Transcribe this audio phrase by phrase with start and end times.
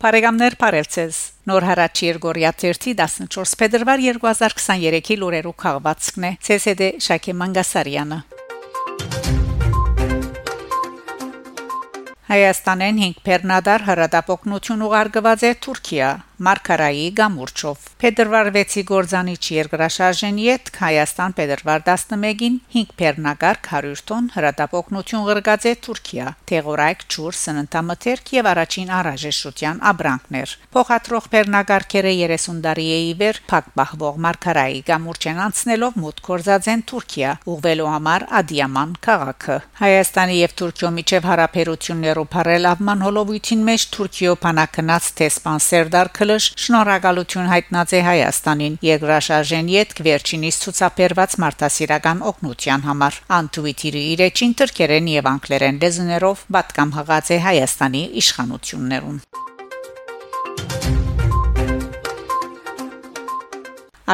[0.00, 1.16] Բարեկամներ Փարելցես
[1.50, 8.18] Նոր հարաճ Երգորիա 14 փետրվար 2023-ի լուրերու քաղվածքն է ՑՍԴ Շակե Մանգասարյանը
[12.30, 16.10] Հայաստանեն 5 Պերնադար հրադապօգնություն ուղարկված է Թուրքիա
[16.40, 25.26] Մարկարայի գամուրջով Փետրվար 6-ի գործանիչ երկրաշարժեն յետ Հայաստան Փետրվար 11-ին 5 Պերնագարկ 100 տոն հրատապօգնություն
[25.28, 33.00] ղրգած է Թուրքիա Թեղորայք ճուր սննդամթերք եւ առաջին առաջեշտության աբրանքներ Փոխադրող Պերնագարկերը 30 տարի է
[33.10, 40.56] իվեր փակբահվող Մարկարայի գամուրջեն անցնելով մուտք կորզած են Թուրքիա ուղվելու համար Ադիաման քաղաքը Հայաստանի եւ
[40.60, 48.74] Թուրքիո միջև հարաբերություններով բարելավման հոլովույթին մեջ Թուրքիո փանակնած տեսփան Սերդար Քլշ շնորհակալություն հայտնած է Հայաստանին
[48.86, 56.94] երկրաշարժեն յետք վերջինիս ցուցաբերված մարդասիրական օգնության համար անտվիտիրի իր էջին թրքերեն եւ անգլերեն լեզուներով պատկամ
[57.00, 59.18] հղած է Հայաստանի իշխանություններուն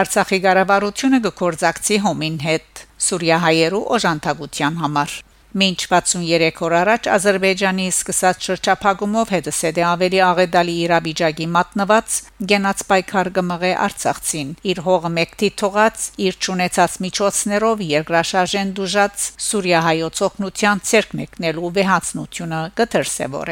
[0.01, 5.21] Արցախի ղարավարությունը գործակցի հոմին հետ Սուրիահայերու օժանդակության համար
[5.57, 12.17] Մինչ 63 օր առաջ Ադրբեջանի սկսած շրջափակումով հետսեդե ավելի աղետալի իրավիճակի մատնված
[12.51, 20.23] գենաց պայքար գմղե Արցախցին իր հողը մեկտի թողած իր ճանաչած միջոցներով երկրաշարժեն դուժած Սուրիա հայոց
[20.29, 22.61] օկնության ցերկ մեկնելու վեհացնությունը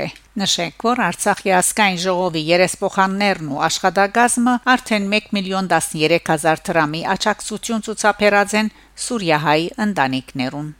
[0.05, 0.07] է
[0.45, 7.85] Նշենք, որ Արցախի ասկայն ժողովի երեսփոխաններն ու աշխատագազմը արդեն 1 միլիոն 13 հազար դրամի աճակցություն
[7.89, 8.73] ցուցաբերած են
[9.09, 10.75] Սուրիահայ ընտանիքներուն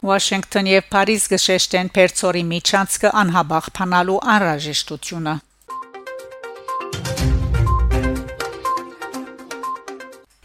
[0.00, 5.34] Վաշինգտոն եւ Փարիզ գշեշտեն Պերցորի միջանցքը անհաբախ փանալու անհրաժեշտությունը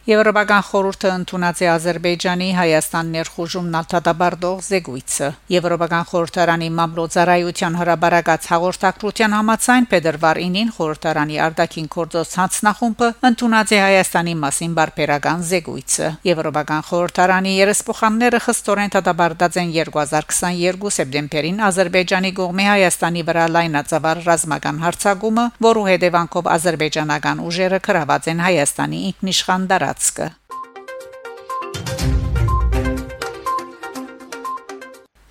[0.05, 9.87] Եվրոպական խորհուրդը ընդունած է Ադրբեջանի Հայաստան ներխուժում նավթադաբարդող զեկույցը։ Եվրոպական խորհրդարանի մամլոյցարայության հրաբարակած հաղորդակցության համաձայն
[9.89, 18.43] Փետրվար 9-ին խորհրդարանի արտաքին գործոս հանձնախումբը ընդունած է Հայաստանի մասին բարբերական զեկույցը։ Եվրոպական խորհրդարանի երեսփոխանները
[18.45, 27.43] խստորեն դադարդած են 2022 սեպտեմբերին Ադրբեջանի կողմի Հայաստանի վրա լայնածավալ ռազմական հարձակումը, որու հետևանքով ադրբեջանական
[27.49, 30.31] ուժերը կրաված են Հայաստանի ինքնիշխան դարած տարածքը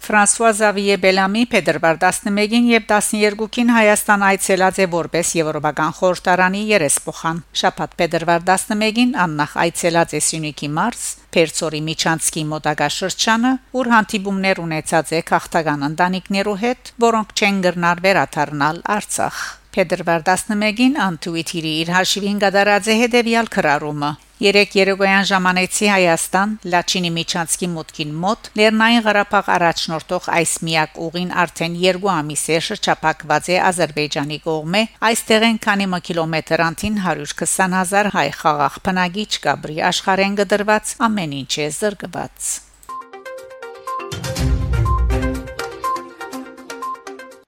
[0.04, 7.96] Ֆրանսուয়া Զավիե Բելամի Փետրվար 11-ին եւ 12-ին Հայաստան այցելած է որպես Եվրոպական խորհրդարանի երեսփոխան։ Շաբաթ
[8.02, 15.24] Փետրվար 11-ին աննախ այցելած է Սյունիքի մարզ Պերցորի Միչանցկի մոտակա շրջանը, ուր հանդիպումներ ունեցած է
[15.32, 22.94] քաղաքական ընտանիքներու հետ, որոնք չեն գրնար վերաթարնալ Արցախ։ Փետրվար 11-ին Անտուիթիրի իր հաշիվին գդարած է
[23.00, 24.10] հետևյալ քրարումը.
[24.44, 31.76] Երեք երեգոյան ժամանեցի Հայաստան Լաչինի Միչանցկի մուտքին մոտ Լեռնային Ղարաբաղ առաջնորդող այս միակ ուղին արդեն
[31.82, 38.80] 2 ամիս է շրջապակված է Ադրբեջանի կողմէ այստեղ են քանի կիլոմետր անտին 120000 հայ խաղաղ
[38.88, 42.52] բնակիչ կաբրի աշխարհեն գդրված ամեն ինչ է զրկված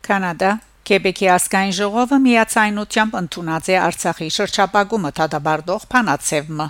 [0.07, 0.55] Կանադա
[0.87, 6.67] Քեբեկի ասկայն ժողովը միացայնությամբ ընդունած է Արցախի շրջապագումը դադարդող փանացևը։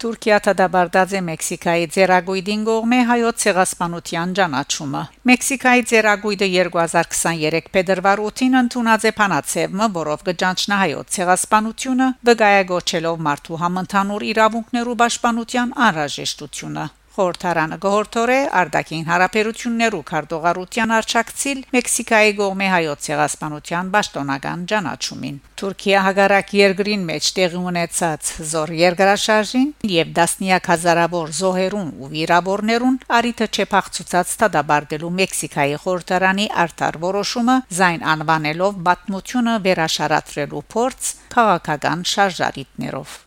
[0.00, 9.04] Թուրքիա դադարդած է Մեքսիկայի ձերագույդին գողմե հայոց ցեղասպանության ճանաչումը։ Մեքսիկայի ձերագույդը 2023 փետրվար 8-ին ընդունած
[9.10, 19.06] է փանացևը, որով կճանչնա հայոց ցեղասպանությունը, վգայագոչելով մարդու համընդհանուր իրավունքներու պաշտպանության անհրաժեշտությունը։ Խորհրդարանը գողորթորե արդակին
[19.10, 28.30] հարաբերություններու քարտողարության արչակցիլ Մեքսիկայի գողմե հայոց ցեղասպանության պաշտոնական ճանաչումին Թուրքիա հագարակ երկրին մեջ տեղի ունեցած
[28.50, 37.56] զոր երկրաշարժին եւ դասնիակ հազարավոր զոհերուն ու վիրավորներուն արիթը չփախցուցած տադաբարդելու Մեքսիկայի խորհրդարանի արտար որոշումը
[37.80, 43.18] զայն անվանելով բաթմությունը վերաշարատրելու փորձ քաղաքական շարժարիտներով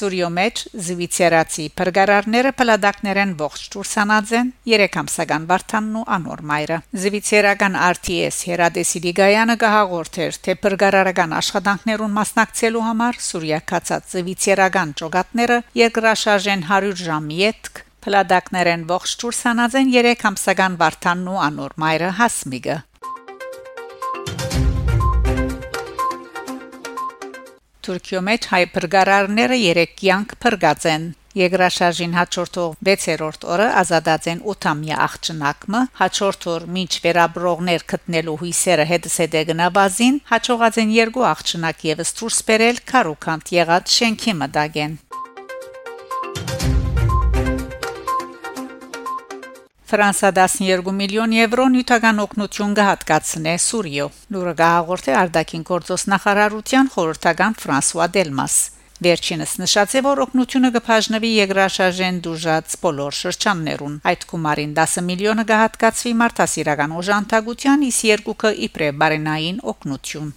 [0.00, 7.76] Սուրիո մեջ զվիցերացի բրգարարները պլադակներեն ողջ դուրսանած են 3 ամսական Վարդանն ու անոր մայրը զվիցերական
[7.90, 17.32] RTS հերադեսի լիգայանը գահաղորդեր թե բրգարարական աշխատանքներուն մասնակցելու համար Սուրիակացած զվիցերական ճոգատները երկրաշարժեն 100 ժամ
[17.40, 22.84] յետք Պլադակներեն ողջ դուրսանած են 3 ամսական Վարդանն ու անոր մայրը Հասմիգը
[27.90, 31.06] Թուրքիո մեջ հայ բրգարարները երեք կյանք փրկած են
[31.38, 39.44] Եգրաշարժին հաջորդող 6-րդ օրը ազատած են 8-ամյա աղջնակը, հաջորդ օր մինչ վերաբրողներ գտնելու հույսերը հետսեդե
[39.52, 45.00] գնաբազին, հաջողած են երկու աղջնակ եւս դուրս բերել քարուքանտ եղած շենքի մտագեն։
[49.90, 54.04] Ֆրանսա 12 միլիոն եվրո նյութական օգնություն կհատկացնե Սուրիո։
[54.34, 58.54] Լուրը գահաղորդե Արդակին գործոս նախարարության խորհրդական Ֆրանսուଆ Դելմաս։
[59.06, 66.14] Վերջինս նշած է, որ օգնությունը կփաժնվի եգրաշարժեն դուժած բոլոր շրջաններուն։ Այդ գումարին 10 միլիոնը կհատկացվի
[66.22, 70.32] մարդասիրական օժանդակության, իսկ երկուքը իբրև բարենային օգնություն։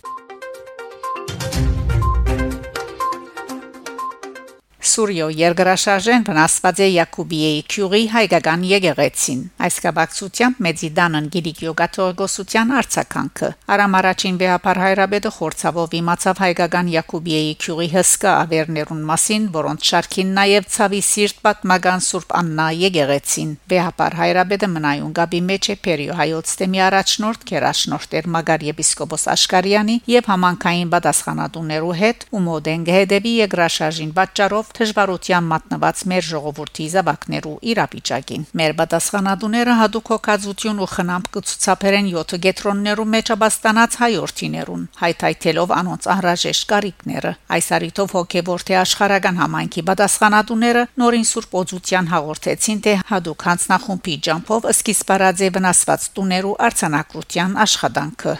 [4.93, 13.97] Սուրիո երկրաշարժեն վնասված է Յակուբիեի քյուրի հայկական եկեղեցին։ Այս կապակցությամբ Մեծիդանն Գիլիկիո գաթողիկոսության արցականքը Արամ
[13.99, 21.01] առաջին վեհապար հայրաբեդը խորցավով իմացավ հայկական Յակուբիեի քյուրի հսկա ավերներուն մասին, որոնց շարքին նաև ցավի
[21.09, 27.47] սիրտ պատմական Սուրբ Աննա եկեղեցին։ Վեհապար հայրաբեդը մնայուն գաբի մեջ է Պերիո հայոց թեմի առաջնորդ
[27.49, 36.01] Կերաշնորհ Մագար եպիսկոպոս Աշկարյանի եւ համանքային պատասխանատուներու հետ ու մոդեն գեդեվի երկրաշարժին պատճառով դժվարության մատնված
[36.11, 43.97] մեր ժողովրդի զավակներու իրավիճակին։ Մեր պատասխանատուները հadoop հոգացություն ու խնամք կցուցաբերեն 7 գետրոններու մեջ abastանած
[44.03, 52.11] հայորթիներուն, հայթայթելով անոնց անհրաժեշտ կարիքները։ Այս արիտով հոգեվոր թե աշխարհական համայնքի պատասխանատուները նորին Սուրբ Օծության
[52.13, 58.35] հաղորդեցին, թե հadoop հանցնախումբի ջամփով սկիզբարաձե վնասված տուներու արցանակրության աշխատանքը։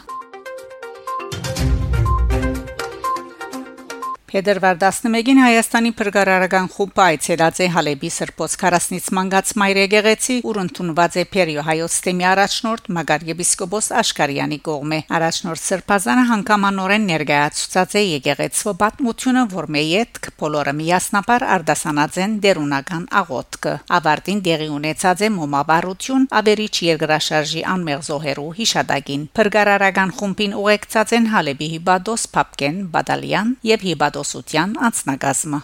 [4.33, 11.17] Փետրվար 11-ին Հայաստանի փրկարարական խումբը այցելած է Հալեբի Սրբոց 40-ից մանգած մայր եկեղեցի, ուր ընդունված
[11.21, 18.73] է Պերիո հայոց թեմի առաջնորդ Մագար եպիսկոպոս Աշկարյանի կողմէ։ Առաջնորդ Սրբազանը հանգամանորեն ներկայացուցած է եկեղեցու
[18.81, 26.73] պատմությունը, որ մեյետ բոլորը միասնապար արդասանած են դերունական աղոթքը։ Ավարտին դեղի ունեցած է մոմավարություն ավերիչ
[26.89, 34.75] երկրաշարժի անմեղ զոհերու հիշադակին։ Փրկարարական խումբին ուղեկցած են Հալեբի Հիբադոս Փապկեն Բադալյան եւ Հիբադոս Արտոսության
[34.87, 35.59] անձնագազմը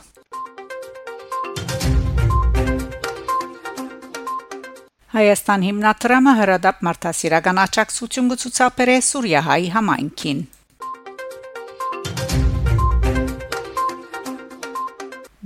[5.15, 10.41] Հայաստան հիմնադրամը հրադապ մարդասիրական աջակցություն կցուցաբերե Սուրիահայ համայնքին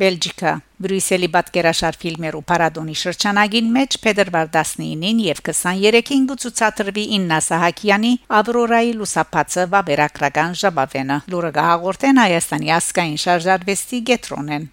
[0.04, 0.52] Բելգիկա
[0.84, 8.12] Բրյուսելի պատկերաշար ֆիլմերու պարադոնի շրջանագին մեջ Փետրվար 19-ին եւ 23-ին գուցուցադրվի Իննա Սահակյանի
[8.42, 14.68] Ավրորայի լուսապացը վավերագրական ժաբավենը լուրը գահաղորդեն Հայաստանի ասկային շարժարվեստի գետրոնեն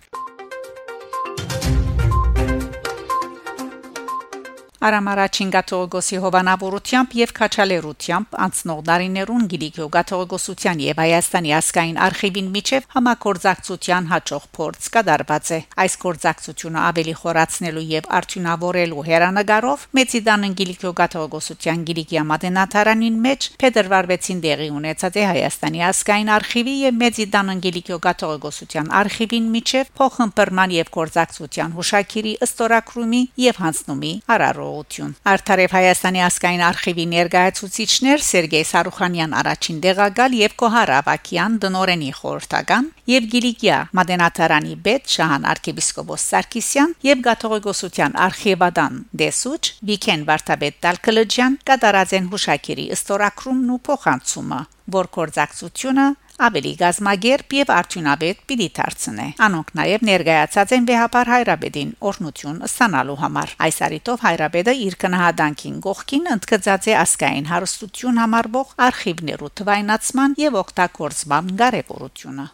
[4.80, 12.86] Արամ առաջին գաթողիկոսի հովանավորությամբ եւ քաչալերությամբ անցնող դարիներուն Գիլիկիո գաթողիկոսության եւ Հայաստանի ասկային արխիվին միջև
[12.94, 21.84] համակորձակցության հաջող փորձ կդարված է։ Այս կորձակցությունը ավելի խորացնելու եւ արդյունավորելու հերանագարով Մեծիդանն Գիլիկիո գաթողիկոսության
[21.90, 28.90] Գիլիկիա մատենաթարանին մեջ փետրվար 6-ին դեղի ունեցած է Հայաստանի ասկային արխիվի եւ Մեծիդանն Գիլիկիո գաթողիկոսության
[29.04, 37.05] արխիվին միջև փոխհմբռնման եւ կորձակցության հուշակիրի ըստորակրումի եւ հանձնումի արարող ժողովություն։ Արթարև Հայաստանի ասկային արխիվի
[37.11, 45.46] ներկայացուցիչներ Սերգեյ Սարուխանյան առաջին դեղագալ եւ Կոհար Ավակյան դնորենի խորհրդական եւ Գիլիկիա Մադենատարանի բեդ Շահան
[45.50, 54.61] arczepiskopos Սարգսյան եւ Գաթողիկոսության արխիվադան Դեսուչ Վիքեն Վարդապետ Տալկլաջյան կատարած են հուշակիրի ըստորակրումն ու փոխանցումը,
[54.90, 56.06] որ կորձակցությունը
[56.46, 63.54] ավելի գազմագերբ եւ արդյունավետ պիտի դարձնե։ Անոնք նաեւ ներկայացած են վեհապար հայրաբեդին օրնություն ստանալու համար։
[63.66, 71.54] Այս արիտով հայրաբեդը իր կնահատանքին գողքին ընդգծած է ասկային հարստություն համարվող արխիվներու թվայնացման եւ օգտագործման
[71.61, 72.49] կարեւորությունը։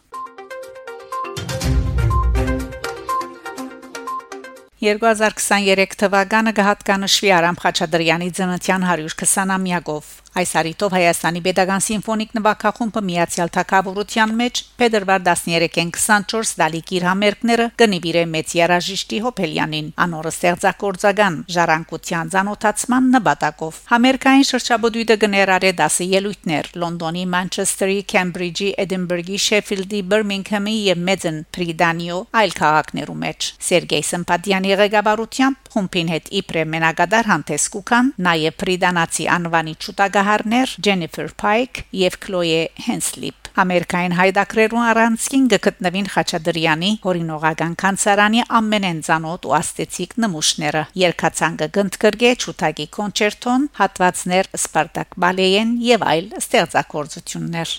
[4.87, 14.33] 2023 թվականը կհատկանշվի Արամ Խաչատրյանի ծննդյան 120-ամյակով Այս արիտով Հայաստանի Պետական Սիմֆոնիկ նվագախումբը Միացյալ Թագավորության
[14.37, 23.09] մեջ Փետրվար 13-ին 24 դալիք իր համերգները կնիվիրե մեծ երաժիշտի Հոփելյանին անորը ստեղծագործական ժառանգության ցանոթացման
[23.17, 32.21] նպատակով։ Համերգային շրջաբոդույթը կներառե 10 ելույթներ Լոնդոնի, Մանչեսթերի, Քեմբրիջի, Էդինբուրգի, Շեֆիլդի, Բիրմինգհամի եւ Մեծն Պրիդանիո
[32.45, 39.75] այլ քաղաքներու մեջ։ Սերգեյ Սմպատյանի ղեկավարությամբ խումբին հետ իբրե մենակադար հանդես կուքան նաև Պրիդանացի անվանի
[39.87, 49.47] ճուտագահ նահարներ Ջենիֆեր Փայք եւ Քլոե Հենսլիպ Ամերիկային հայդակրերուն առանցքին գտնվին Խաչատրյանի հորինողական կանցարանի ամենենցանոթ
[49.47, 57.79] ու աստեցիկ նմուշները երկացանգը գնդկրգե ճուտագի կոնցերտոն հատվածներ Սպարտակ բալեեն եւ այլ ստեղծագործություններ